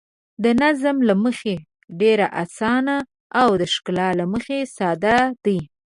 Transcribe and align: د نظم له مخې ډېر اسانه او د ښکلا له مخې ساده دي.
د 0.43 0.45
نظم 0.61 0.97
له 1.09 1.15
مخې 1.23 1.55
ډېر 1.99 2.19
اسانه 2.43 2.95
او 3.41 3.49
د 3.61 3.63
ښکلا 3.73 4.09
له 4.19 4.25
مخې 4.33 4.57
ساده 4.77 5.17
دي. 5.45 5.59